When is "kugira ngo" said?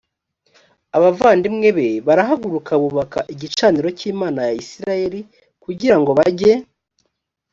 5.63-6.11